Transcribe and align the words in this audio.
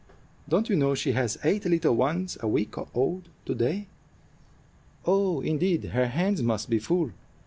"Don't 0.49 0.67
you 0.67 0.75
know 0.75 0.95
she 0.95 1.11
has 1.11 1.37
eight 1.43 1.63
little 1.63 1.95
ones 1.95 2.35
a 2.41 2.47
week 2.47 2.73
old 2.97 3.29
to 3.45 3.53
day?" 3.53 3.85
"Oh, 5.05 5.41
indeed! 5.41 5.83
Her 5.93 6.07
hands 6.07 6.41
must 6.41 6.71
be 6.71 6.79
full. 6.79 7.11